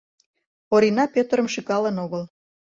[0.75, 2.23] Орина Пӧтырым шӱкалын огыл.